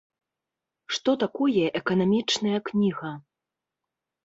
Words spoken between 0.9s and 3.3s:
Што такое эканамічная кніга?